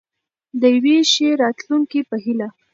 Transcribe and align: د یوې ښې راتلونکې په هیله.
د 0.61 0.63
یوې 0.75 0.97
ښې 1.11 1.29
راتلونکې 1.41 1.99
په 2.09 2.15
هیله. 2.23 2.47